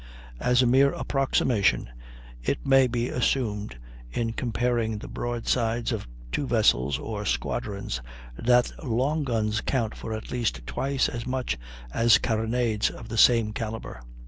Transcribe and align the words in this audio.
As 0.39 0.63
a 0.63 0.65
mere 0.65 0.91
approximation, 0.93 1.87
it 2.41 2.65
may 2.65 2.87
be 2.87 3.09
assumed, 3.09 3.77
in 4.11 4.33
comparing 4.33 4.97
the 4.97 5.07
broadsides 5.07 5.91
of 5.91 6.07
two 6.31 6.47
vessels 6.47 6.97
or 6.97 7.23
squadrons, 7.23 8.01
that 8.35 8.71
long 8.83 9.23
guns 9.23 9.61
count 9.61 9.93
for 9.95 10.11
at 10.15 10.31
least 10.31 10.65
twice 10.65 11.07
as 11.07 11.27
much 11.27 11.55
as 11.93 12.17
carronades 12.17 12.89
of 12.89 13.09
the 13.09 13.15
same 13.19 13.53
calibre. 13.53 14.01